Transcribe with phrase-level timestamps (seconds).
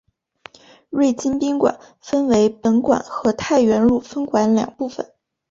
[0.89, 5.13] 瑞金宾馆分为本馆和太原路分馆两部份。